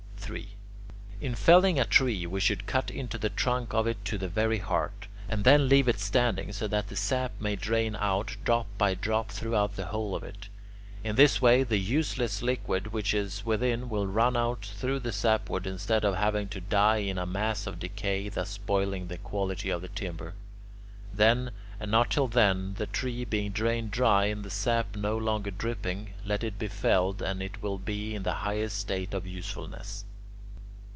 [0.33, 0.49] 3.
[1.19, 4.59] In felling a tree we should cut into the trunk of it to the very
[4.59, 8.93] heart, and then leave it standing so that the sap may drain out drop by
[8.93, 10.47] drop throughout the whole of it.
[11.03, 15.67] In this way the useless liquid which is within will run out through the sapwood
[15.67, 19.81] instead of having to die in a mass of decay, thus spoiling the quality of
[19.81, 20.33] the timber.
[21.13, 25.51] Then and not till then, the tree being drained dry and the sap no longer
[25.51, 30.05] dripping, let it be felled and it will be in the highest state of usefulness.